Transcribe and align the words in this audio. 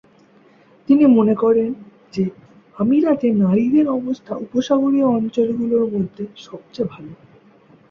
তিনি 0.89 1.03
মনে 1.17 1.35
করেন 1.35 1.69
যে 2.13 2.23
আমিরাতে 2.77 3.27
নারীদের 3.41 3.85
অবস্থা 3.89 4.33
উপসাগরীয় 4.37 5.07
অঞ্চলগুলোর 5.17 5.85
মধ্যে 5.93 6.23
সবচেয়ে 6.45 6.89
ভাল। 6.91 7.05